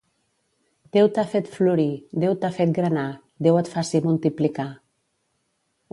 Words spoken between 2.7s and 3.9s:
granar, Déu et